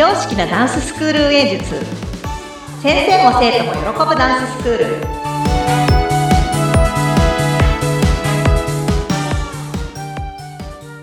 [0.00, 1.74] 常識なダンススクール運営術
[2.82, 4.86] 先生も生徒も喜ぶダンススクール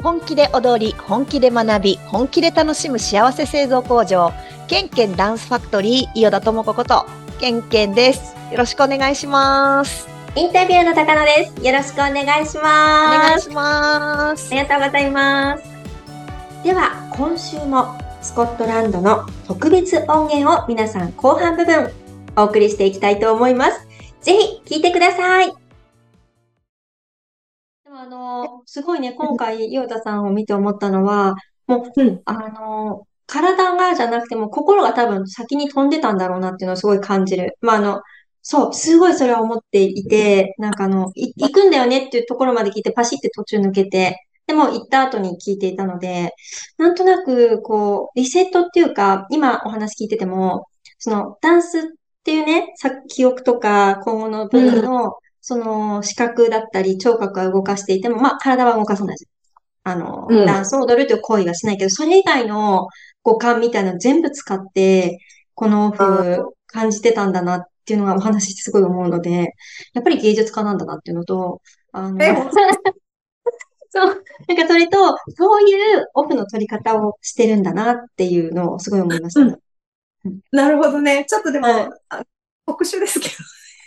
[0.01, 4.33] 本気で踊り本気で学び本気で楽しむ幸せ製造工場
[4.67, 7.05] ケンケンダンスファクトリー伊予田智子こと
[7.39, 11.65] ケンケンですよろしくお願いしますインタビューの高野です。
[11.65, 13.17] よろしくお願いしおます。
[13.17, 15.63] 願いしますありがとうございます。
[16.63, 21.89] では、今週もスコットランドの特別音源を皆さん後半部分
[22.35, 23.87] お送りしていきたいと思います。
[24.19, 25.47] ぜひ聞いてください。
[25.47, 25.53] で
[27.89, 37.57] もあの、すごいね、今回、ヨータさんを見て思ったのは、もう、うんあの、体がじゃなくても心が多分先に飛んでたんだろうなっていうのをすごい感じる。
[37.61, 38.01] まあ、あの、
[38.41, 46.33] そう、すごいそれは思っていて、なんかあの、い行くんだよねっていうところまで聞いてパシって途中抜けて、でも行った後に聞いていたので、
[46.77, 50.67] なんとなく、こう、リセットっていうか、今お話聞いてても、
[50.97, 51.81] その、ダンスっ
[52.23, 59.17] ていうね、さ記憶とか今後の分野の、その、視覚だったり、聴覚は動かしていても、まあ、体は動かさない。
[59.83, 60.45] あの、うん。
[60.45, 62.87] ダンスを踊るという行為はしないけど、それ以外の
[63.23, 65.19] 五感みたいなの全部使って、
[65.55, 69.53] このオフ感じてたんだなっていうのがお話ししてすごい思うので、
[69.93, 72.35] やっぱり芸術家なんだなっていうのと、あの、え
[73.89, 79.41] そう、なんかそれと、そういうオフの取り方をしてるんだなっていうのをすごい思いました。
[79.41, 80.39] うん。
[80.51, 81.25] なるほどね。
[81.27, 81.89] ちょっとでも、はい。
[82.09, 82.23] あ
[82.65, 83.35] 特殊ですけど。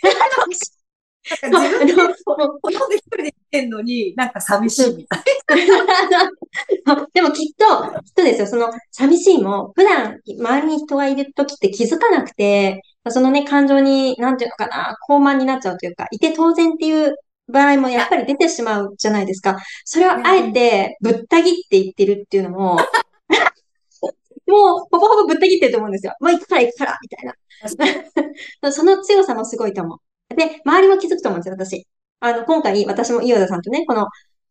[0.03, 0.07] あ
[1.49, 5.23] なんか自分でのほとんど一人でてんのに、なんか寂しいみたい
[7.13, 17.15] でもきっと、きっとですよ、その寂しいも、普段周りに人がいる時って気づかなくて、そのね、感情に、なんていうのかな、高慢になっちゃうというか、いて当然っていう
[17.51, 19.57] 場合もやっぱり出てしまうじゃないですか。
[19.85, 22.77] それをあえてぶった切って言ってるっていうのも、
[24.47, 26.13] もう、ほぼほぼぶった切ってると思うんですよ。
[26.19, 27.33] もう行くから行くから、みたいな。
[28.71, 30.35] その強さもすごいと思う。
[30.35, 31.87] で、周りも気づくと思うんですよ、私。
[32.19, 34.07] あの、今回、私も伊予田さんとね、この、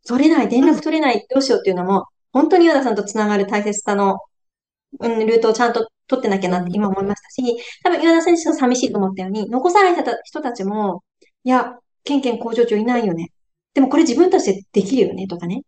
[0.06, 4.18] 取れない、連絡取れない、どうしようっていうのも、本当に伊予田さんとつながる大切さの、
[5.00, 7.42] うん、ルートをちゃんと取ってなきゃなって今思いましたし、
[7.84, 11.04] 多分伊予田選手が寂しいと思ったように、残されてた人たちも、
[11.44, 13.32] いや、ケンケン工場長いないよね。
[13.74, 15.62] でもこれ自分たちでできるよね、とかね。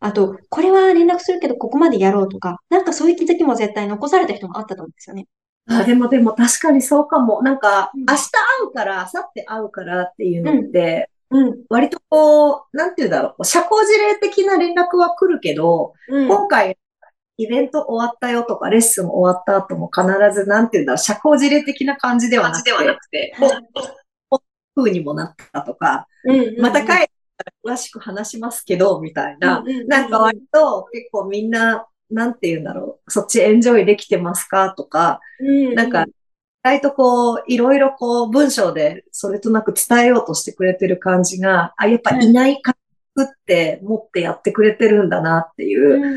[0.00, 5.26] あと、これは連絡するけど、ここまでやろうとか、なんかそういう気づきも絶対残された人もあったと思うんですよね。
[5.68, 7.42] あ、でもでも確かにそうかも。
[7.42, 8.00] なんか、うん。
[8.00, 16.78] 明日会うから、明後日会うからっていうのって、うん、割とこう、なんていうんだろう、社交辞令的な連絡は来るけど、うん、今回、
[17.38, 22.62] イベント終わったよとか、レッスン終わった後も必ず、なんていうんだろう、社交辞令的な感じではなく
[23.10, 23.34] て、
[24.76, 27.06] 風にもなったとか、うん、また帰っ
[27.36, 29.60] たら詳しく話しますけど、みたいな。
[29.60, 36.08] うんうんうんなんか割と結構みんな、なんて言うんだろう、そっちエンジョイできてますかとか、うん、なんか、意
[36.62, 42.74] 外とこう、いろいろこう、文章でそれとなく伝えようとしてくれてる感じが、あ、やっぱいない感
[43.14, 46.08] 覚って持ってやってくれてるんだなっていうう、ん、う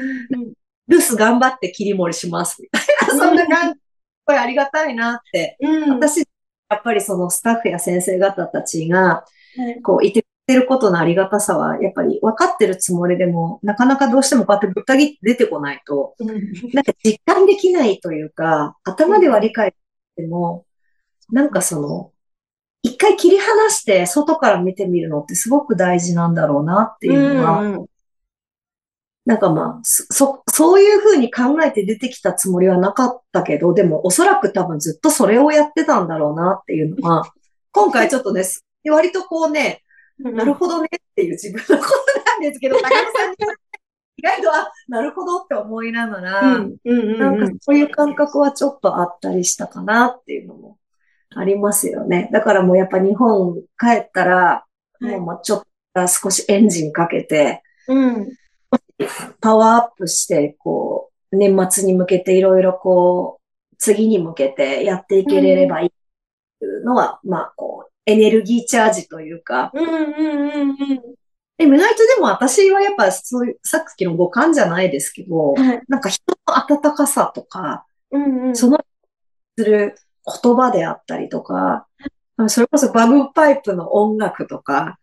[0.47, 0.53] ん、
[0.87, 2.61] 留守頑張って切り盛りします。
[2.61, 3.83] みたいな、そんな感じ、す
[4.27, 5.57] ごいありがたいなって。
[5.59, 6.25] うん、私、
[6.69, 9.25] やっぱりそのスタッフや先生方たちが、
[9.57, 9.81] はい。
[9.81, 16.29] こう、いてくれてることのありがたさは、やっぱり分かってるつもりでも、なかなかどうしてもこうやってぶった切って出てこないと、うん。
[16.73, 19.75] なんか実感できないというか、頭では理解し
[20.15, 20.65] ても、
[21.31, 22.11] なんかその、
[22.81, 27.85] 一回切り離して外から見てみるのってすごく大事なんだろうなっていうのは、うん
[29.29, 37.31] なんかまあ、そ、そういうふうに考えて出てきたつもりはなかったけど、でもおそらく多分ずっとそれをやってたんだろうなっていうのは、
[37.71, 38.43] 今回ちょっとね、
[38.89, 39.83] 割とこうね、
[40.25, 43.37] うんなるほどねっていう自分のことなんですけど、 高野さんに
[44.17, 50.79] 意外と、あ、なるほどって思いながら、なんかそういう感覚はちょっとあったりしたかなっていうのも
[51.35, 52.31] ありますよね。
[52.33, 54.65] だからもうやっぱ日本帰ったら、
[55.01, 55.05] い。
[55.05, 55.61] もうまあちょっ
[55.93, 58.39] と少しエンジンかけて、うん、
[59.41, 65.89] パワーアップして、こう、年末に向けていろいろこう、次に向けてやっていけれればいい
[66.65, 70.75] いうのは、まあこう、エネルギーチャージというか、うん、うん、うん、
[71.57, 75.81] でも意外とでも私はやっぱそういう、さっきの五感じゃないですけど、はい。
[75.87, 78.79] なんか人の温かさとか、うん、うん、その
[79.57, 79.95] する
[80.43, 81.87] 言葉であったりとか、
[82.47, 84.98] それこそバグパイプの音楽とか、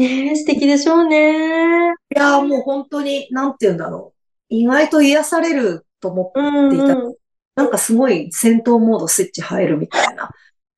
[0.00, 1.92] ねえ、素敵でしょうね。
[2.16, 4.20] いやーもう本当に、なんて言うんだろう。
[4.48, 6.94] 意外と癒されると思うっていた。
[6.94, 7.14] ん、うん、
[7.54, 10.30] なんかすごい戦闘モードスイッチ入るみたいな。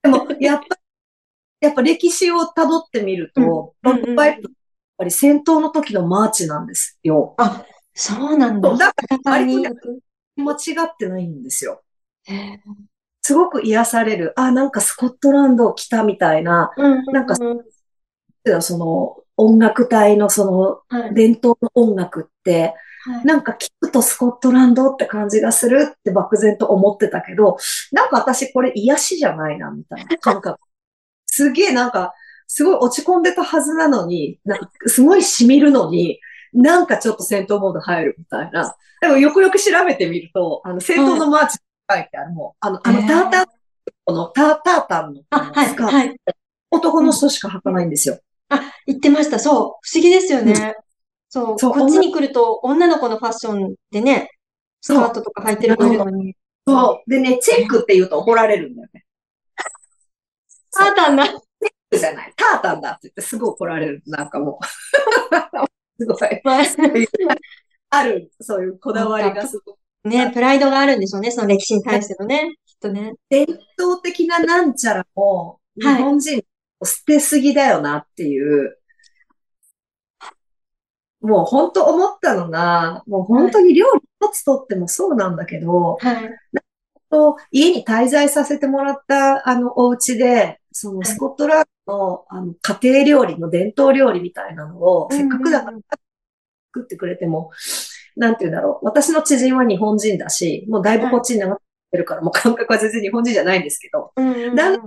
[0.02, 0.76] でも、 やっぱ、
[1.60, 4.52] やっぱ歴史を辿ってみると、うんバグパイプ、やっ
[4.98, 7.36] ぱり戦闘の時のマーチなんですよ。
[7.38, 7.64] あ、
[7.94, 8.76] そうなんだ。
[8.76, 9.88] だ戦いに割と。
[10.34, 10.56] 間違
[10.88, 11.84] ってないんですよ。
[13.20, 14.32] すごく癒される。
[14.34, 17.36] あ、なんかスコットランド来たみたいな、うんなんか
[18.44, 20.46] うんその音楽隊のそ
[20.88, 22.74] はいの伝統の音楽って、はい
[23.24, 27.56] なんか聞くとスコットランドって感じがするって漠然と思ってたけど、
[27.90, 30.60] なんか私これ癒しじゃないな、みたいな感覚。
[31.26, 32.14] すげえなんか、
[32.46, 36.20] すごい落ち込んでたはずなのに、なんかすごい染みるのに、
[36.52, 38.76] なんかちょっと戦闘モード入るみたいな。
[39.00, 43.46] でもよくよく調べてみると、あの、戦闘のマーチって書いてある、もう、あの、あの、タータン、
[44.04, 46.16] このタータータンの、あ、はい、はい。
[46.70, 48.20] 男の人しか履かないんですよ。
[48.86, 49.38] 言ってました。
[49.38, 49.54] そう。
[49.54, 49.60] 不
[49.94, 50.74] 思議ですよね。
[51.28, 51.58] そう。
[51.58, 54.30] そうこっちに来ると女の子のファッションでね、
[54.80, 56.36] スカートとか履いてる子いるのに。
[56.66, 57.10] そう。
[57.10, 59.04] でね、チェックって言うと怒られるんだよね。
[60.78, 61.26] あーたんだ。
[61.98, 62.32] じゃない。
[62.36, 64.02] タータンだって言ってすごい怒られる。
[64.06, 64.64] なんかもう。
[66.02, 66.40] すごい。
[66.44, 66.64] まあ
[67.90, 69.78] ある、そういうこだわりがすごく。
[70.04, 71.30] ね、プライドがあるんでしょうね。
[71.30, 72.56] その歴史に対してのね。
[72.66, 73.12] きっとね。
[73.28, 73.46] 伝
[73.78, 76.42] 統的ななんちゃらも、日はい本人
[76.84, 78.78] 捨てすぎだよなっていう。
[81.20, 86.30] もう本当思ったのが、もう本当に料理一つとってもそうなんだけど、はい。
[87.10, 95.78] と家に滞在させてもらったあのお家で、そのスコットランドのあの家庭料理の伝統料理みたいなのを、せっかくだから
[96.74, 97.50] 作ってくれても、
[98.16, 98.86] なんて言うんだろう。
[98.86, 101.62] 私の知人は日本人だし、もうだいぶこっちに長くっ
[101.92, 104.78] てるから、もう感覚は全然日本人じゃないんですけど、うんうんうんだ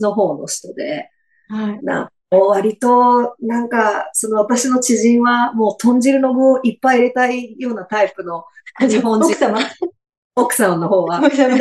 [0.00, 1.10] の方の人で、
[1.48, 1.80] はい。
[1.82, 8.44] な割と、なんか、その私の知人はもう豚汁の具をいっぱい入れたいようなタイプの
[8.80, 9.58] 日本人奥様。
[10.36, 11.56] 奥さんの方は、奥様。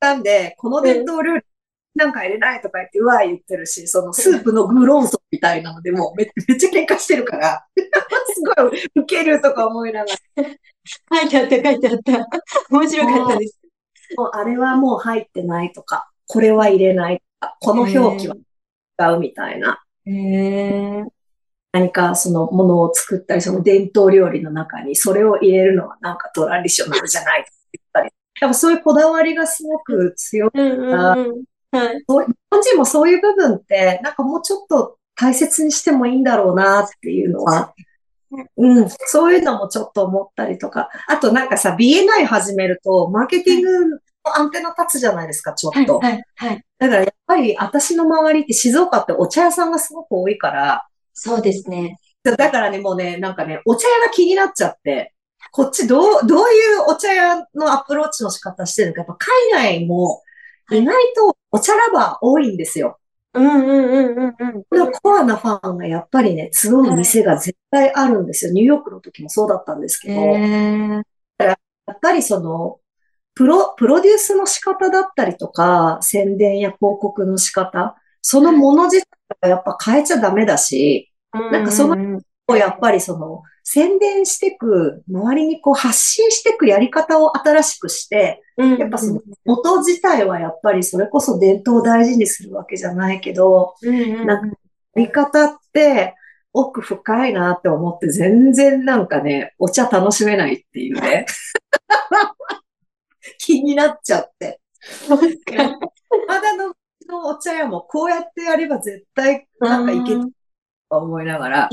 [0.00, 1.42] だんで、この伝統料理
[1.94, 10.44] なんか入れないとか言って、うわー言ってるし、そのスープのグローソみたいなので、もうめめっちゃ喧嘩してるから、すごいウケるとか思いながら、
[11.20, 12.28] 書いてあった、書いてあった。
[12.70, 13.60] 面白かったです。
[14.16, 17.22] もうあれはもう入ってないとか、これは入れない
[17.60, 18.36] この表記は
[19.00, 19.82] 違うみたいな。
[20.06, 21.04] へえ。
[21.72, 28.10] 何かそのものを作ったり、その伝統料理の中にそれを入れるのはなんかトラディショナルじゃないって言ったり。
[28.40, 30.50] やっぱそういうこだわりがすごく強い。
[30.54, 30.90] うんうんうん。
[30.90, 31.96] はい。
[31.98, 37.72] 日本人もそういう部分って、なんかもうちょっと大切にしてもいいんだろうなっていうのは、
[38.56, 40.90] うん、そういうのもちょっと思ったりとか。
[41.06, 45.98] あとなんかさ、BNI 始めると、マーケティングのアンテナ立つじゃないですか、ちょはい、っと。
[45.98, 46.64] はい、はい。
[46.78, 51.98] だからやっぱり私の周りって静岡ってお茶屋さんがすごく多いから、そうですね。
[52.22, 55.12] だからね、もうね、なんかね、お茶屋が気になっちゃって、
[55.50, 59.16] こっちどう、どういうお茶屋のアプローチの仕方してるのか、やっぱ
[59.52, 60.22] 海外も
[60.70, 62.98] 意外とお茶ラバー多いんですよ。
[63.34, 64.64] うんうんうんうんうん。
[64.64, 68.52] このコアなファンがやっぱりね、集う店が絶対あるんですよ。
[68.52, 71.02] ニューヨークの時もそうだったんですけど、やへえ。
[71.92, 72.78] っぱりその、
[73.34, 79.08] プロ、プロデュースの仕方だったりとか、宣伝や広告の仕方、そのもの自体
[79.42, 82.22] がやっぱ変えちゃダメだし、なんかそのうん
[82.56, 94.54] やっぱりその、宣伝していく、周りにこう発信していくやり方を新しくして、うん、やっぱその元自体はやっぱりそれこそ伝統を大事にするわけじゃないけど、なんや
[94.96, 96.14] り方って
[96.52, 101.26] 奥深いなって思って全然なんかね、お茶楽しめないっていうね。
[103.38, 104.60] 気になっちゃって。
[104.80, 105.54] そうですか。
[106.26, 106.74] まだの
[107.08, 110.20] のお茶屋もこうやってやれば絶対なんかいける
[110.90, 111.68] と思いながら。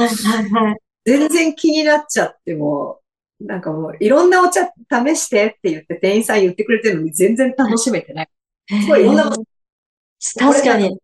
[1.06, 3.00] 全然気になっちゃっても
[3.40, 8.30] う、なんかもういろんなお茶試してって言って店員さん言ってくれてるのに全然楽しめてない。
[8.82, 9.44] すごいいろんなこと
[10.38, 11.00] 確かに。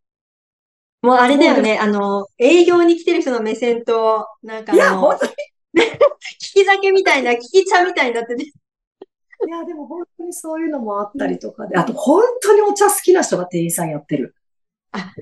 [1.02, 1.78] もうあれだよね。
[1.80, 5.32] あの、営業に来てる人の目線と、なんかいや、本、当に、
[5.76, 5.84] 利
[6.40, 8.52] き酒みたいな、利き茶みたいになってて。
[9.48, 14.36] いや、でも本当にそういうのもあったりとかで、あと本当にお茶好きな人が店員さんやってる。
[14.92, 15.14] あ、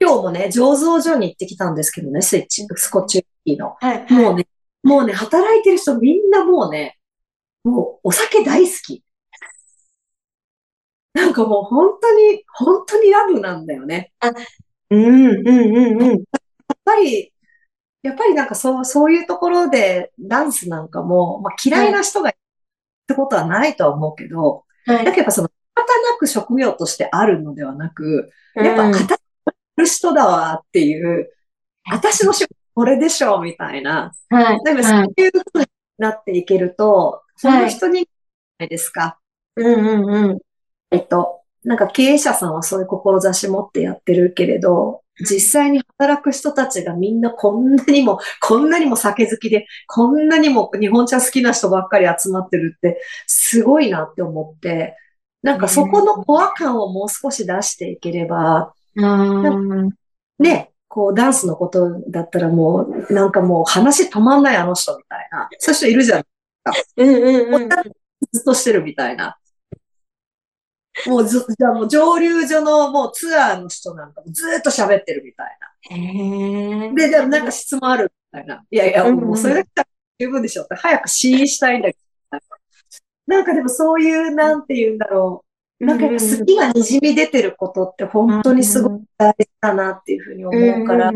[0.00, 3.76] 今日もね、醸造所に行ってきたんですけどね、スイッチ、スコッチウイスキーの。
[3.80, 4.12] はい、はい。
[4.12, 4.46] もうね、
[4.82, 6.98] もうね、働いてる人みんなもうね、
[7.64, 9.04] もうお酒大好き。
[11.14, 14.12] なんかもう本当に、本当にラブなんだよね。
[14.90, 16.08] うん、うん、うん、うん。
[16.10, 16.18] やっ
[16.84, 17.32] ぱり、
[18.02, 22.38] やっぱりなんかそう、そういうところでダンスなんかも、まあ嫌いな人がいる
[23.02, 25.04] ってことはないとは思うけど、はい。
[25.04, 25.82] だけどその、仕方
[26.12, 29.22] なく職業としてあるのではなく、やっぱうん働
[29.76, 31.30] く人だわっていう、
[31.90, 34.12] 私の仕事これでしょみたいな。
[34.30, 35.66] はい、かそういう風に
[35.98, 38.08] なっていけると、その人に、
[38.58, 39.18] ないですか。
[39.56, 40.38] うん、うん、うん。
[40.90, 54.96] えっと、なんか経営者さんはそういう志持ってやってるけれど、実際に働く人たちがみんなこんなにも、 こんなにも酒好きで、こんなにも日本茶好きな人ばっかり集まってるって、すごいなって思って、
[55.42, 58.72] なんかそこのコア感をもう少し出していければ、
[60.38, 65.48] ね、こうダンスのことだったらもう、なんかもう話止まんないあの人みたいな。
[65.58, 66.28] そういう人いるじゃないで
[66.74, 66.92] すか。
[66.96, 67.68] うんうんうん、
[68.32, 69.36] ずっとしてるみたいな。
[71.06, 75.96] もうず、じゃあもう上流所のもうツアーの人なんかもずっと喋ってるみたいな。
[75.96, 78.64] へで、でもなんか質問あるみたいな。
[78.70, 79.88] いやいや、もうそれだったら
[80.20, 81.96] 十分でしょって、早く試飲したいんだけ
[82.30, 82.38] ど。
[83.26, 85.44] なんかでもそういう、なんて言うんだろ
[85.80, 85.84] う。
[85.84, 91.10] なんか好きが滲み出てることって本当にすごく大事だなっていうふうに思うから、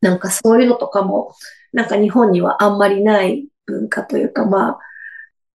[0.00, 1.34] なんかそういうのとかも、
[1.72, 4.78] なんか日本にはあんまりない文化というか、まあ。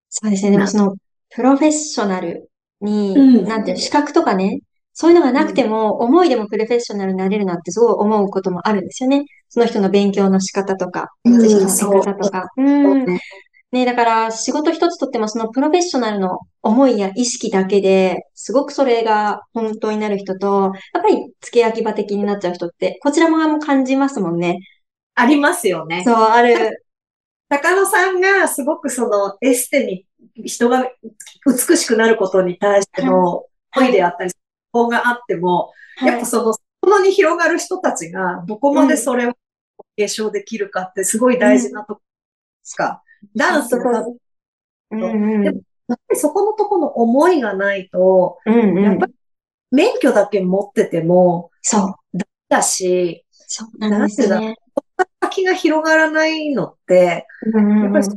[0.10, 0.52] そうですね。
[0.52, 0.96] でもその、
[1.30, 2.50] プロフェッショナル
[2.82, 4.60] に、うん、なんていう資格とかね、
[4.94, 9.26] そういうのがなくても、思いでもプロフェッショナルになれるなってすごい思うこともあるんですよね。
[9.50, 12.46] その人の勉強の仕方とか、知識の仕方とか。
[12.58, 13.06] うん。
[13.72, 24.60] ね、だから仕事一つとってもそのプロフェッショナルの思いや意識だけで、すごくそれが本当になる人と、やっぱり付け焼き場的になっちゃう人って、こちらも感じますもんね。
[25.14, 26.04] ありますよね。
[26.06, 26.85] そう、ある。
[27.50, 30.06] 高野さんがすごくそのエステに
[30.46, 30.90] 人が
[31.46, 34.32] 美しくなることに対しての恋であったり、
[34.72, 35.72] 法があっても、
[36.04, 39.34] やっぱその、そこに広がる人たちがどこまでそれを
[39.96, 42.04] 継承できるかってすごい大事なとこで
[42.64, 43.02] すか？
[43.36, 44.06] ダンスが、
[44.92, 49.14] うんうん、でもやっぱりそこのとこの思いがないと、うんうん、やっぱり
[49.72, 52.18] 免許だけ持ってても、そう。
[52.50, 54.56] だし、そうなんですね。
[55.36, 58.08] 先が広がらないのって、やっぱり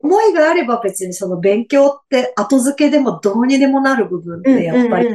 [0.00, 5.08] 思いがあれば別にその勉強って後付けでもどうにでもなる部分ってやっぱり、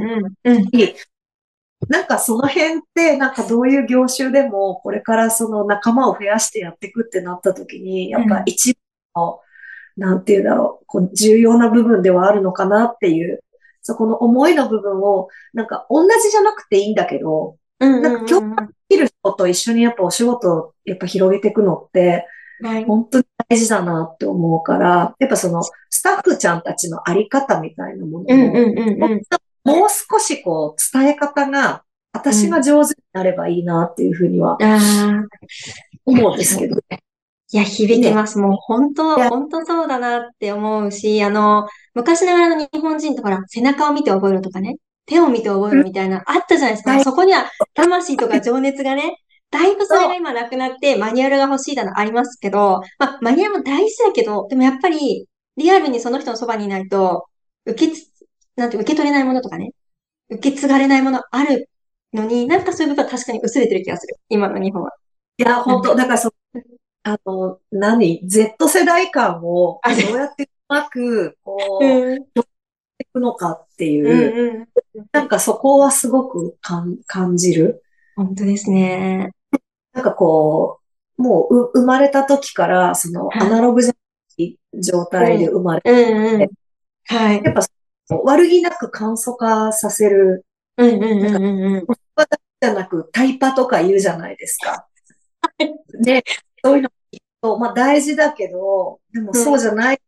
[1.87, 8.75] なんかその辺ってなんかどういう業種でもこれからその仲間を増やしてやっていくってなった時に、やっぱ一
[9.13, 9.39] 番の、
[9.95, 13.43] なんていうんだろう、こう重要な部分ではあるのかなっていう、
[13.81, 22.27] そこの思いの部分を、なんか同じじゃなくていいんだけど、なんか共感できる人と一緒にやっぱお仕事をやっぱ広げていくのって、
[22.61, 28.35] はい、本当に大事だなって思うから、やっぱそのスタッフちゃんたちのあり方みたいなもの
[29.05, 34.57] を、もう少しこう伝え方が私が上手になればいいなっていうふうには
[36.05, 36.75] 思うんですけど。
[36.89, 36.99] ね。
[37.51, 38.39] いや、響きます。
[38.39, 47.03] ね、もう本当、本当そうだなって思うし、あの、昔ながらの日本人とほら、背中を見て覚えるとかね、手を見て覚えるみたいな、あったじゃないですか。
[47.03, 49.22] そこには魂とか情熱がね、
[49.53, 57.27] だいぶそれが今なくなって、マニュアルが欲しいだのありますけど、まあ、マニュアルも大事だけど、でもやっぱり、リアルにその人のそばにいないと、
[57.67, 58.11] 受けつ、
[58.55, 59.73] なんて受け取れないものとかね、
[60.29, 61.69] 受け継がれないものある
[62.13, 64.17] のに、なんかそういう部分は確かに薄れてる気がする。
[64.27, 64.91] 今の日本は。
[65.37, 66.33] いや、本当だからそ、
[67.03, 72.25] あの、何 ?Z 世代感をどうやってうまく、こう、うん、い
[73.13, 77.83] くのかっていう、うんうん、なんかそこはすごく感じる。
[78.15, 79.31] 本当ですね。
[79.93, 80.79] なんかこ
[81.17, 83.93] う、もう生まれた時から、そのアナログじゃ
[84.37, 86.49] ない状態で生まれて、うんうん
[87.05, 87.43] はい。
[87.43, 87.61] やっぱ
[88.23, 90.45] 悪気なく簡素化させる。
[90.77, 91.85] うんうんうんうん。
[92.61, 94.87] じゃなくタイパとか言うじゃないですか。
[96.01, 96.23] で、
[96.63, 96.89] そういう
[97.43, 99.99] の、まあ大事だけど、でもそうじゃない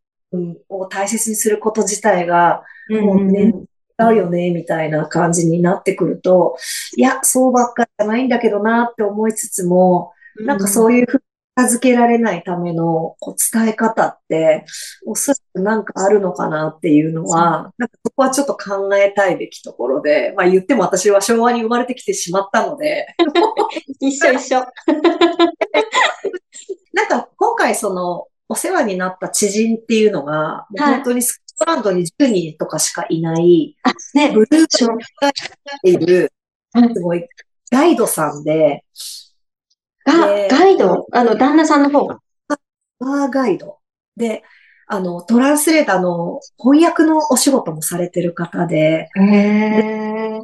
[0.68, 6.56] を大切にすること自体が、もうね、違うよね、みたいな感じになってくると、
[6.96, 10.12] いや、そうばっかじゃないんだけどなって思いつつも、
[10.44, 11.20] なんかそういうふうに
[11.56, 14.66] 片付けられないためのこう伝え方って、
[15.06, 23.06] おそらくなんかあるのかなっていうのは、なんかそこはちょっと考えたいべきところで、まあ言っても私は昭和に生まれてきてしまったので。
[24.00, 24.66] 一緒一緒。
[26.92, 31.22] なんか今回そのお世話になった知人っていうのが、もう本当に
[31.58, 33.76] トランドに10人とかしかいない、
[34.14, 35.32] ね、ブルーションがっ
[35.82, 36.32] ている、
[36.94, 37.26] すごい
[37.70, 38.84] ガイドさんで、
[40.06, 41.06] が、ガイド？
[41.12, 42.20] あの、旦那さんの方が？
[42.98, 43.78] バーガイド。
[44.16, 44.44] で、
[44.86, 50.40] あの、トランスレーターの翻訳のお仕事もされてる方で、へ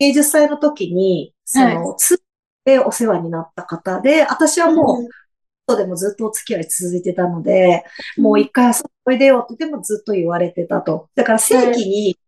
[0.00, 5.08] 90歳の時に、その、ツ、はい、でお世話になった方で、私はもう、
[5.76, 7.84] でもずっとお付き合い続いてたので、
[8.16, 11.08] もう一回遊びいでよってでもずっと言われてたと。
[11.14, 12.18] だから正規に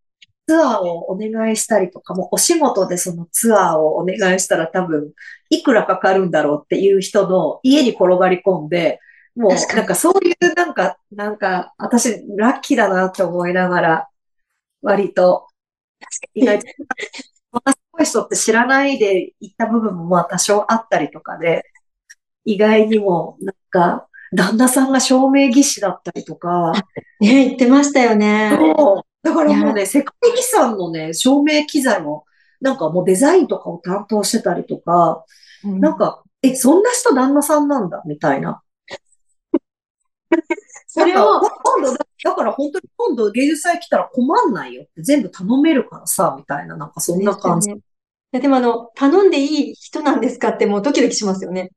[0.47, 5.13] ツアーをお願いしたりとかも、お仕事でそのツアーをお願いしたら多分、
[5.51, 9.01] いくらかかるんだろうっていう人の家に転がり込んで、
[9.37, 14.09] もうなんかそういうなんか、なんか私ラッキーだなって思いながら、
[14.83, 15.47] 割と
[16.35, 16.67] 意外と、
[17.53, 21.65] こんなすごい人って知らないで行った部分もまあ多少あったりとかで、
[22.55, 26.73] 意外にもなんか、旦那さんが照明技師だったりとか、
[27.21, 28.57] ね、言ってましたよね。
[28.59, 32.25] そうだからもうね、世界遺産のね、照明機材も、
[32.61, 35.25] なんかもうデザインとかを担当してたりとか、
[35.65, 38.63] うんなんか、え、そんな人旦那さんなんだ、みたいな。
[40.87, 47.71] それを今度、だから本当に今度芸術祭来たら困んないよって全部頼めるからさ、みたいな、なんかそんな感じ。
[47.71, 47.75] い
[48.33, 51.73] やでもあの、頼んでいい人なんですかってもうドキドキしますよね。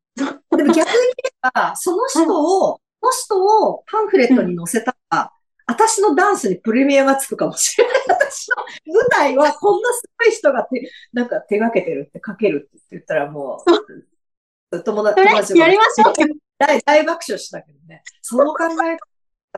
[0.58, 2.22] でも逆に言えば、その人
[2.70, 5.32] を、その人をパンフレットに載せたら、
[5.66, 7.94] 私のダンスにプレミアがつくかもしれない。
[8.08, 13.64] 私の舞台はこんなすごい人が手、なんか手がけてるって書けるって言ったらも
[14.72, 16.36] う、友達友達がやりましょうよ。
[16.58, 18.04] 大大爆笑したけどね。
[18.22, 18.98] その考え方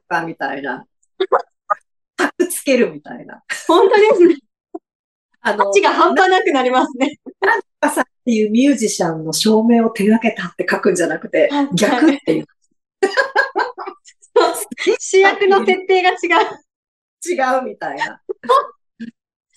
[0.07, 0.85] か、みたいな。
[2.17, 3.43] タクつけるみたいな。
[3.67, 4.35] 本当ですね。
[5.41, 7.19] あの価、値が半端なくなりますね。
[7.81, 12.47] さんっていうミュージシャンの照明を手掛けたって書くんじゃなくてはい、逆っていう。
[14.99, 16.17] 主役の設定が違う。
[17.23, 18.19] 違うみたいな。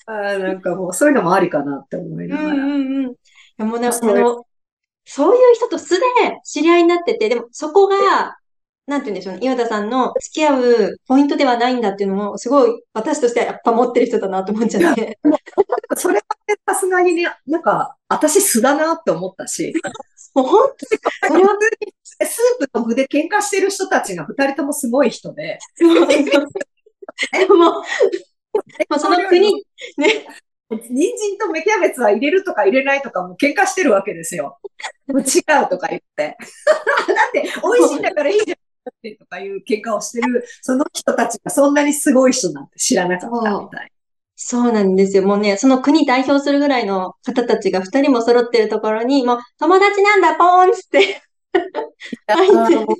[0.06, 2.48] あーなんかもうそういうのもありかなって思いながら。
[2.48, 2.64] うんう
[3.02, 3.16] ん
[3.58, 3.68] うん。
[3.68, 4.44] もうね、あそうの、
[5.06, 6.04] そういう人と素で
[6.44, 8.36] 知り合いになってて、でもそこが、
[8.88, 15.18] なんて言うんでしょうね、岩田さんの付き合うポイントではないんだっていうのも、すごい私としてはやっぱ持ってる人だなと思っちゃって。
[15.94, 19.74] それはねさすがにね、なんか、私素だなって思ったし、
[20.34, 21.58] もう本当に、それは
[22.24, 27.82] スープと具で喧嘩してる人たちが二人ともすごい人で、 でもも
[28.98, 29.52] その国、
[29.98, 30.26] ね、
[30.70, 34.58] 人参と芽キャベツは入れるとか入れないとかもう喧嘩してるわけですよ。
[35.08, 35.12] 違
[35.64, 36.36] うとか言って。
[37.08, 43.92] だって、美味しいんだからいいじゃんってとかいう喧嘩をしてる、その人たちがそんなにすごい人なんて知らなかったみたい。
[44.40, 45.26] そうなんですよ。
[45.26, 51.20] もうね、その国代表するぐらいの方たちが二人も揃ってるところに、もう友達なんだ、ポーンって。
[52.28, 52.92] 入って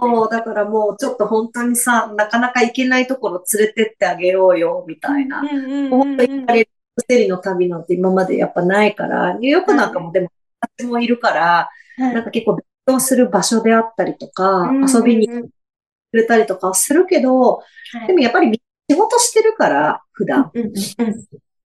[0.00, 5.42] そう、だからもうちょっと本当にさ、なかなか行けないところ連れてってあげようよ、みたいな。
[5.90, 6.70] 本当に行かれる
[7.08, 15.48] セリの旅なんて今までやっぱないから、ニューヨークなんかもでも、私もいるから、はいなんか結構勉強する場所であったりとか、うん遊びにうんうん
[16.12, 17.58] くれたりとかはするけど、
[17.92, 20.50] はいでもやっぱりみ仕事してるから、普段。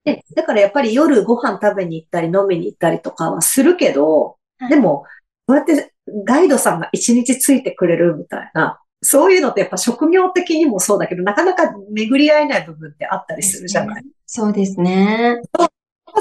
[0.04, 5.06] で、だからやっぱり夜ご飯食べに行ったり飲みに行ったりとかはするけど、はいでも、
[5.48, 5.92] そうやって
[6.26, 14.04] ガイドさんが一日ついてくれるみたいな、そういうのってやっぱ職業的にもそうだけど、なかなか巡り合えない部分ってあったりするじゃない。
[14.28, 15.42] そうですね。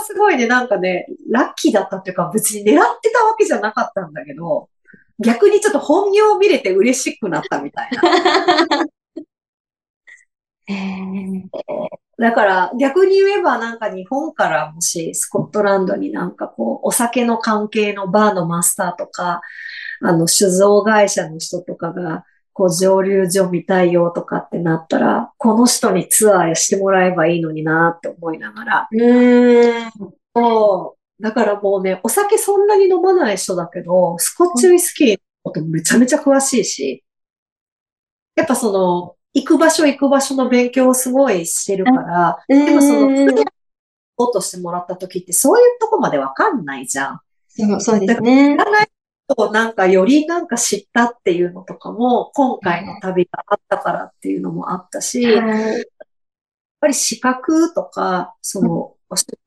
[0.02, 4.68] すごいね、なんかね、ラッキーだったっていうか、別に狙ってたわけじゃなかったんだけど、
[5.18, 8.02] 逆にちょっと本業を見れて嬉しくなったみたいな。
[10.66, 11.48] へー
[12.18, 19.40] だから逆に言えばなんか日本からもしスコットランドになんかこうお酒の関係のバーのマスターとか、
[20.00, 28.88] あの酒造会社の人とかがこう蒸留所見たいよとかってなったら、この人にツアーしてもらえばいいのになって思いながら。
[28.90, 29.90] うーん。
[31.20, 37.04] だからもうね、お酒そんなに飲まない人だけど、スコッチウイスキーのことめちゃめちゃ詳しいし、
[38.34, 43.44] やっぱその、行く場所行く場所の勉強をすごいしてるから、でもその、うん次
[44.16, 47.20] をとしてもらった時ってそういうとこまでわかんないじゃん。
[47.48, 48.64] そうそうですね知。
[48.64, 48.88] らない
[49.28, 55.84] となんかよりなんか知ったっていうのとかも、今回の旅があったからっていうのもあったし、やっはい
[56.80, 58.93] ぱり資格とか、その、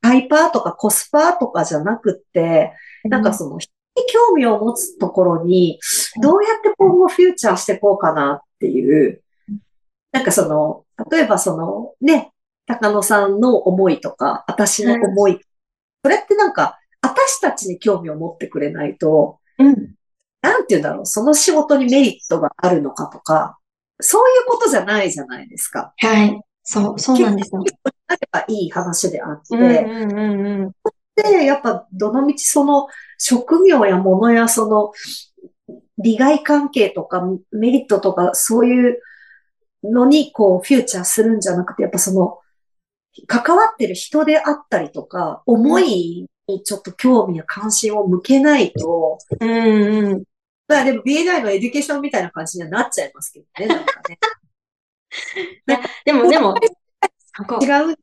[0.01, 5.79] タイパーとかコスパとかじゃなくって、なんかその、人に興味を持つところに、
[6.21, 9.21] どうやって今後フューチャーしていこうかなっていう、
[10.11, 12.31] なんかその、例えばその、ね、
[12.65, 15.39] 高野さんの思いとか、私の思い、
[16.03, 19.95] それってなんか、私たちに興味を持ってくれないと、うん。
[20.41, 23.57] なんて言うんだろう、その仕事にメリットがあるのかとか、
[23.99, 25.93] そういうことじゃないじゃないですか。
[25.97, 26.39] はい。
[26.63, 27.63] そう、そうなんですよ。
[28.07, 30.71] なればいい話であって、うんうんうんうん。
[31.15, 34.91] で、やっぱ、どのみちその、職業や物やその、
[35.97, 39.01] 利害関係とか、メリットとか、そういう
[39.83, 42.39] のに、こう、フューチャーするんじゃなくて、やっぱその、
[43.25, 50.23] 関わってる人であったりとか、思いにちょっと興味や関心を向けないと、うんうん。
[50.67, 54.19] まあでも BNI のエデュケーションみたいな感じにはなっちゃいますけどね、なんかね。
[56.05, 56.53] でも、でも。
[57.61, 57.95] 違う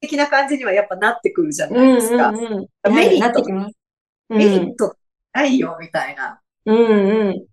[0.00, 2.28] 的な感じにはやっぱなってくるじゃうなんいですか。
[2.28, 2.94] うんうん。
[2.94, 3.44] メリット
[4.28, 4.76] メリッん。
[4.76, 4.96] ト
[5.32, 6.40] ないよ、みたいな。
[6.66, 7.46] うんうん。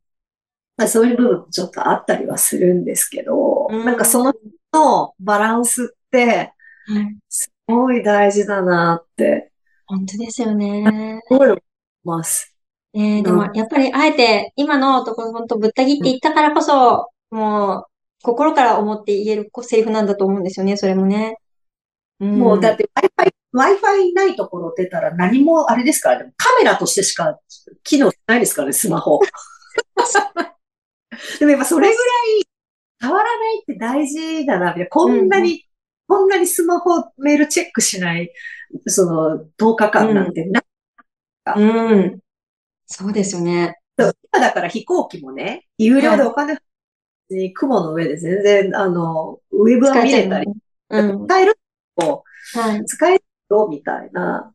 [0.78, 4.34] まあ、そういう部分もちょっとあったりはするんですけど、うんなんかその
[4.73, 6.54] のバランスって、
[6.88, 9.52] はいすごい大事だなって、
[9.88, 11.19] 本当ですよね。
[11.28, 11.62] すごい思い
[12.04, 12.54] ます。
[12.93, 17.86] ねえ、でもうん、やっぱり、あえて、今のところ、本当ぶった切って言ったからこそ、もう、
[18.24, 21.38] 心から思って言えるこセリフなんだと思うんですよね、それもね。
[22.20, 22.40] うん。
[22.40, 27.40] もうだって Wi-Fi、Wi-Fi ないところ出たら何もあれですからね、カメラとしてしか
[27.84, 29.20] 機能しないですからね、スマホ。
[31.40, 32.02] でもやっぱそれぐら
[32.40, 32.48] い
[33.00, 35.64] 変わらないって大事だな、みたいなこんなに、
[36.08, 38.32] こんなにスマホメールチェックしない、
[38.88, 40.64] その10日間なんてな、
[41.56, 42.20] うん。
[42.86, 43.76] そうですよね。
[43.98, 46.58] 今だから飛行機もね、有料でお金
[47.30, 50.54] に雲の上で全然、あの、ウェブは使えちゃう見れたり、
[50.90, 51.28] うん。
[51.28, 51.60] 使える
[51.98, 52.24] と、
[52.56, 52.86] はい。
[52.86, 54.54] 使えるよ、みたいな。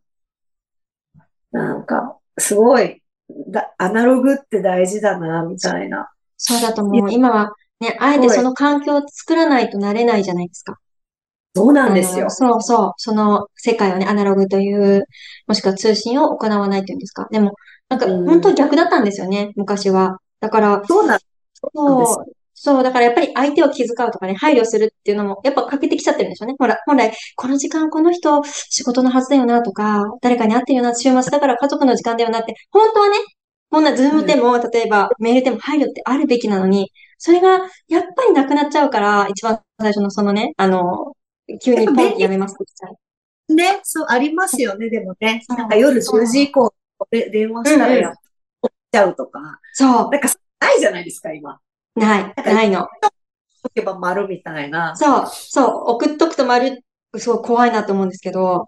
[1.50, 3.02] なんか、すごい、
[3.48, 6.10] だ、アナログって大事だな、みたいな。
[6.36, 7.12] そうだと思う。
[7.12, 10.78] 今は、ね、あえてその環境を作らないとなれないじゃないですか。
[11.54, 12.30] そうなんですよ。
[12.30, 12.92] そうそう。
[12.96, 15.04] その世界をね、アナログという、
[15.46, 17.28] もしくは通信を行わないというんですか。
[17.30, 17.54] でも、
[17.88, 20.18] なんか、うん本当逆だったんですよね、昔は。
[20.40, 21.18] だから、そうなん
[21.54, 22.18] そうなんです
[22.64, 26.54] そう、だからやっぱり相手を気遣うとかね、配慮するっていうのも、やっぱ欠けてきちゃってるんでしょうね。
[26.56, 33.16] ほら、本来、この時間この人仕事のはずだよなとか、誰かに会ってるよな、週末だから家族の時間だよなって、本当はね、
[33.68, 37.48] こんなズームでも、例えばメールでも配慮ってあるべきなのに、それが
[37.88, 41.14] やっぱりなくなっちゃうから、一番最初のそのね、あの、
[41.64, 43.76] 急にポンってやめますって言っちゃう。
[43.76, 45.42] ね、そう、ありますよね、でもね。
[45.48, 46.72] なんか夜10時以降、
[47.10, 48.14] で電話したらやっ
[48.92, 49.40] ちゃうとか。
[49.72, 50.28] そなんか、
[50.60, 51.58] ないじゃないですか、今。
[51.96, 52.86] う、ない、ないの。
[53.62, 54.96] 解けば丸みたいな。
[54.96, 56.82] そう、そう、送っとくと丸、
[57.16, 58.66] すごい怖いなと思うんですけど、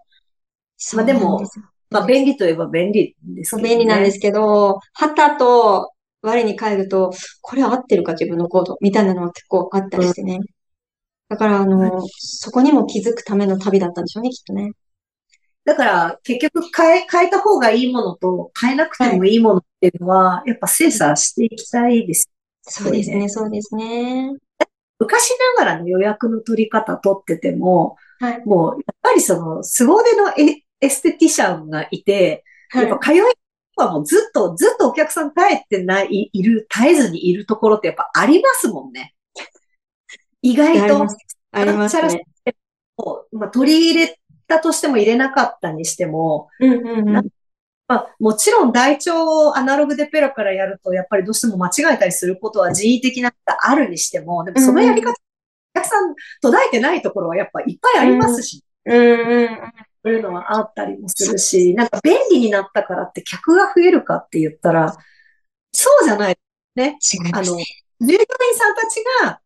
[0.77, 1.41] そうまあでも
[1.89, 3.63] まあ、便利といえば便利ですね。
[3.63, 10.39] 便利なんですけど、旗と我に返ると、これ合ってるか自分のコードみたいなのは結構あったりしてね。
[11.29, 14.71] だから、あの、そこにも気づくための旅だったんでしょうね、きっとね。
[15.63, 22.29] だから、結局変え、変えた方がいいものと変えなくてもいいものっていうのは、やっぱ精査していきたいです。
[22.67, 24.33] そうですね、そうですね。
[24.99, 28.45] 昔ながらの予約の取り方取ってても、はい。
[28.45, 33.21] もう、やっぱりその、凄腕のエエステティシャンがいて、はいやっぱ通い
[33.77, 39.13] はもうずっと、ずっとお客さん帰ってない、いる、絶えずにいるところってやっぱありますもんね。
[40.41, 41.97] 意外とありま、す。
[42.07, 42.25] ね。
[43.31, 47.27] まあ、取り入れたとしても入れなかったにしても、うんうんうん。
[47.87, 55.13] まあ、もちろん台帳をアナログでペラペラやると、やっぱりどうしても間違えたりすることは人為的なことがあるにしても、でもそのやり方、お
[55.75, 59.49] 客さん途絶えてないところはやっぱいっぱいありますし、うんうん。
[60.03, 61.87] そういうのはあったりもするし、なん。
[61.87, 64.95] か便利になったからって客が増えるかって言ったら、
[65.71, 66.37] そうじゃない。
[66.75, 66.97] ね。
[67.33, 67.43] あの。
[67.43, 68.17] 従業員
[68.55, 68.75] さん。
[68.75, 69.39] たちが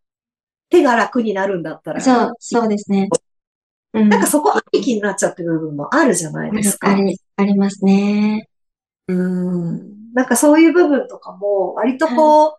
[0.69, 1.63] 手が楽になるん。
[1.63, 3.09] だったら、そう、そうですね。
[3.93, 4.09] うん。
[4.09, 6.91] なんかそこありきになっちゃってる部分もあるじゃないですか。
[6.91, 8.47] あり、ありますね。
[9.07, 10.13] うん。
[10.13, 12.53] なんかそういう部分とかも、割とこう、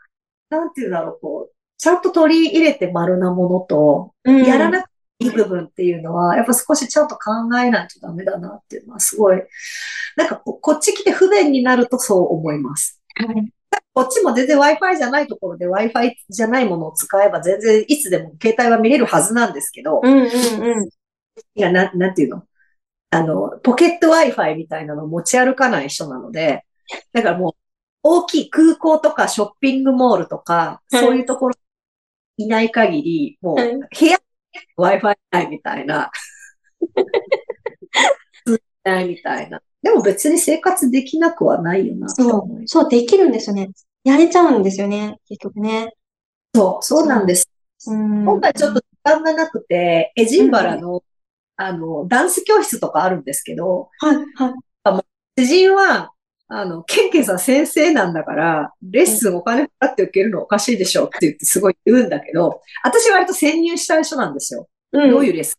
[0.50, 4.44] なんていうんだろう、こう、ちゃんと取り入れて丸なものと、うん。
[4.44, 4.90] やらなくて
[5.20, 9.42] いい部分っていうのは、やっぱ少しちゃんと考えないとダメだなっていうのはすごい、
[10.16, 13.00] なんかここっち来て不便になるとそう思います。
[13.16, 13.52] はい
[13.92, 20.26] こっちも全然 Wi-Fi じゃないところで Wi-Fi じゃないものを使えば全然いつでも携帯は見れるはずなんですけど、うんうんう
[20.86, 20.88] ん。
[21.54, 22.44] いや、な、なんていうの？
[23.10, 26.64] あの、ポケット Wi-Fi みたいなのを持ち歩かない人なので、
[27.12, 27.52] だからもう、
[28.02, 31.54] 大きい空港とかショッピングモールとか、はいそういうところ
[32.36, 34.18] いない限り、もう、はい部屋
[34.78, 36.10] Wi-Fi ないみたいな、
[38.84, 39.60] ないみたいな。
[39.82, 43.70] でも別に生活できなくはないよなそうそう、できるんですよね。
[44.04, 45.94] やれちゃうんですよね、結局ね。
[46.54, 47.50] そう、そうなんです。
[47.86, 48.24] うん。
[48.24, 51.02] 今回ちょっと時間がなくて、エジンバラの、
[51.62, 55.42] あの、ダンス教室とかあるんですけど、はい、はい。
[55.42, 56.12] 知人は、
[56.48, 64.68] あの、ケンケンさん先生なんだから、レッスンお金払って受けるのおかしいでしょって言ってすごい言うんだけど、私割と潜入したい人なんですよ。
[64.92, 65.10] うん。
[65.10, 65.58] どういうレッス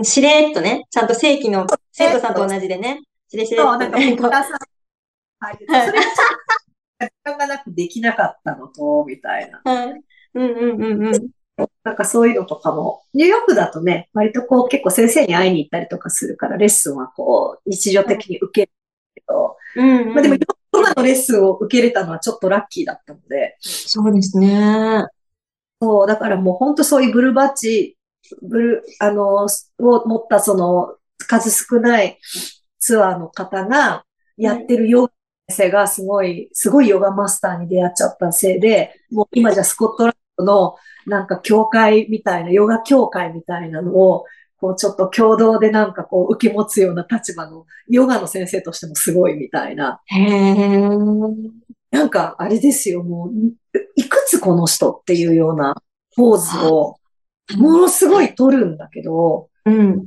[0.00, 0.04] ン？
[0.04, 4.58] しれーっとね、ちゃんと正規の生徒さんと同じでね、しれしれそう、っとなんか、ポね、こうッターさん
[5.50, 6.14] 書いてて、それがちょっ
[6.98, 9.62] と時間がなくできなかったのと、みたいな。
[9.64, 10.02] はい。
[10.34, 11.28] うんうんうんうん。
[11.84, 18.72] なんかそういうのとかも、ニューヨークだとね、割とこう結構先生に会いに行ったりとかするから、レッスンはこう、日常的に受ける
[19.14, 20.14] けど、うんうん。
[20.14, 20.40] まあでも、ヨ
[20.82, 25.04] ガのレッスンを受けれたのはちょっとラッキーだったので、そうですね。
[25.80, 27.96] そう、だからもう本当そういうブルーバッジ、
[28.42, 32.18] ブルー、あの、を持ったその数少ない
[32.78, 34.04] ツアーの方が
[34.36, 35.12] やってるヨガ
[35.48, 40.76] 先生がすごい、すごいヨガマスターに出会っちゃったせいで、もう今じゃスコットランドの
[41.08, 44.24] なんか教会みたいな、ヨガ教会みたいなのを、
[44.60, 50.00] こうちょっと共同でなんかこう受け持つような立場のヨガの先生としてもすごいみたいな。
[50.06, 51.36] へー。
[51.90, 55.80] なんかあれですよ、もう、いくつこの人っていうような
[56.16, 56.96] ポーズを
[57.56, 60.06] ものすごい取るんだけど、うん。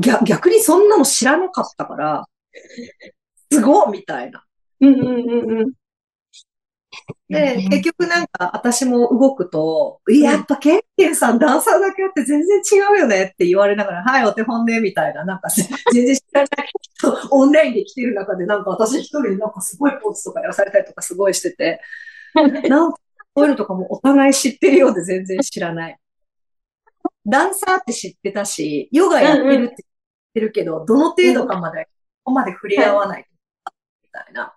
[0.00, 2.24] 逆逆にそんなの知らなかったから、
[3.50, 4.44] すごいみたいな。
[4.80, 5.72] うんうんうんうん。
[7.28, 15.48] で、結局なんか私も動くと、いややっぱケンケンさんダンサーだけあって全然違うよねって言われながら、はい、お手本ね、みたいな、なんか
[15.92, 21.80] 全然知らない人、オンラインで来てる中でなんか私一人でなんかすごいポーズとかやらされたりとかすごいしてて、
[22.34, 22.98] なんか
[23.36, 25.98] そういうのとかもお互い知ってるようで全然知らない。
[27.26, 29.88] ダンサーって知ってたし、ヨガやってるって知っ
[30.34, 31.90] てるけど、どの程度かまで、こ
[32.24, 33.26] こまで触れ合わない
[34.02, 34.54] みたいな。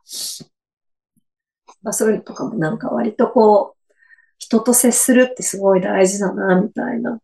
[1.86, 3.94] まあ、そういうのとかもなんか割とこう、
[4.40, 7.20] 人と接するってすごい大事だな、みたいな。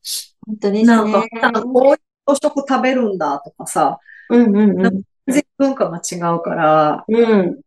[0.46, 1.98] 本当ですなんかね。、なんかこういう
[2.28, 4.92] 朝食食べるんだとかさ、うんうんうん。
[4.92, 7.60] 全然文化が違うから、うん。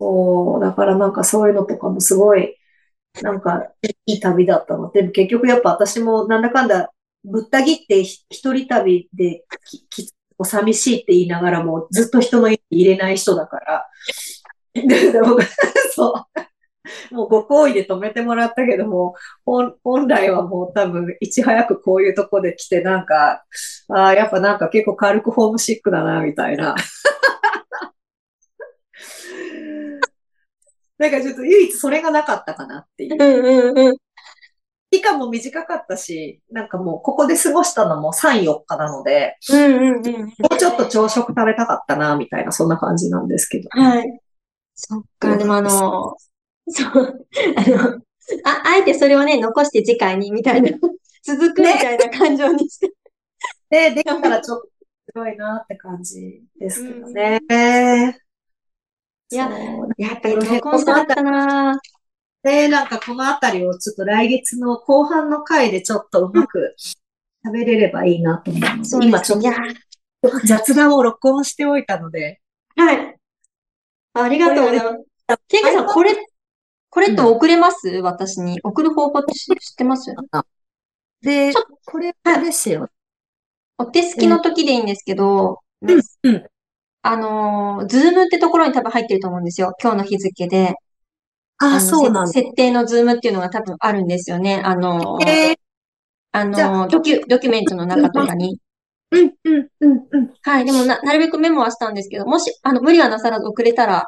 [0.00, 2.56] こう、だからなんかそういうのとかもすごい、
[3.22, 4.90] なんかいい旅だったの。
[4.90, 6.90] でも結局やっぱ私もなんだかんだ
[7.24, 13.86] ぶった切ってひ一人旅できき寂しいって言いながらもずっと人の家に入れない人だから。
[14.74, 15.38] ででも
[15.94, 16.26] そ
[17.10, 17.14] う。
[17.14, 23.44] もうご好意で止めてもらったけども、本本来はもう多分いち早くこういうとこで来てなんか、
[23.88, 26.74] ああ、やっぱなんか結構軽くホームシックだな、みたいな。
[30.98, 33.14] なんかちょっと唯一それがなかったかなっていう。
[33.14, 33.96] うんうんうん。
[34.90, 40.14] 期間も短かったし、なんかもうここで過ごしたのも3、4日なので、うんうんうん。
[40.24, 43.68] もうちょっと朝食食べたかったな、みたいな、そんな感じなんですけど。
[43.70, 44.20] はい。
[44.82, 46.16] そっか、でもあの、
[46.68, 48.00] そう、あの、
[48.44, 50.70] あ、あえてそれをね、残して次回に、みたいな、
[51.22, 52.90] 続くみたいな感情にして。
[53.68, 57.40] で、できたらちょっとすごいなって感じですけどね。
[59.32, 59.48] いや
[59.96, 61.78] やっぱり録音したかったな。
[62.42, 66.74] で、なんかこのあたりをちょっと来月の後半の回でちょっとうまく
[67.46, 69.50] 喋れればいいなと思うので、そう今ちょっと
[70.46, 72.40] 雑談を録音しておいたので、
[72.76, 73.09] はい。
[74.14, 75.40] ありがとうございます。
[75.48, 76.16] ケンケさん、これ、
[76.88, 77.88] これって送れます？
[78.02, 78.58] 私に。
[78.64, 80.12] 送る方法って知知ってます？
[81.22, 82.88] でちょ、これですよ。
[83.78, 86.46] お手すきの時でいいんですけど、うんうん
[87.02, 89.72] あのー、ズームってところに多分入ってると思うんですよ。
[89.82, 90.74] 今日の日付で。
[91.58, 94.60] あの、そうなん設定のズームっていうのが多分あるんですよね。
[94.64, 95.56] あのー、えー
[96.32, 98.58] あのー、ドキュ、ドキュメントの中とかに。
[99.12, 100.34] うん、うん、うん、うん。
[100.42, 100.64] はい。
[100.64, 104.04] でもな、なるべくメモはしたんですけど、もし、あの、無理はなさらず送れたら、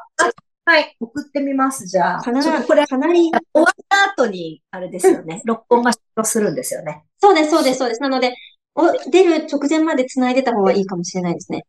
[0.65, 2.21] はい、送ってみます、じゃあ。
[2.21, 5.41] かなり、これ、かなり、終わった後に、あれですよね。
[5.43, 7.03] 録音が終了するんですよね。
[7.19, 8.01] そうです、そうです、そうです。
[8.01, 8.33] なので、
[8.75, 11.65] お、出る直前まで繋いでた方がいいかもしれないですね。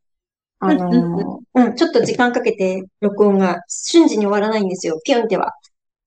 [0.60, 4.98] あのーうん、ちょっと時間かけて録音が瞬時に終わらないんですよ。
[5.04, 5.52] ピュンっては。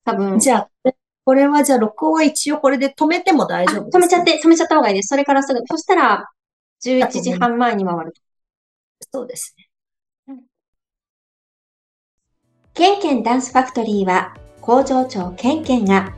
[0.06, 0.92] 多分、じゃあ、
[1.26, 5.08] これはじゃあ、録音は一応これで止めても大丈夫です止めちゃって、止めちゃった方がいいです。
[5.08, 5.60] それからすぐ。
[5.68, 6.26] そしたら、
[6.84, 8.14] 11時半前に回る。
[9.12, 9.68] そうですね。
[12.74, 16.14] ケンケンダンスファクトリーは工場長ケンケンが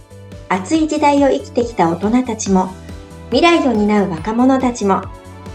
[0.50, 2.70] 熱い時代を生きてきた大人たちも
[3.30, 5.02] 未来を担う若者たちも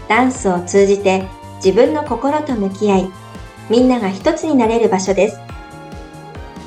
[0.07, 3.11] ダンスを通じて自分の心と向き合い
[3.69, 5.39] みんなが一つになれる場所です。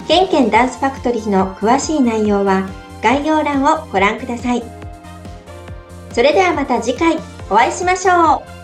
[0.07, 2.69] ケンケンダンスファクトリーの詳しい内容は
[3.03, 4.63] 概要欄をご覧ください。
[6.13, 7.17] それではまた次回
[7.51, 8.58] お会いしましょう。